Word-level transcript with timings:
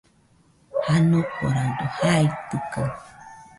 Janokoraɨdo 0.83 1.85
jaitɨkaɨ. 1.97 2.89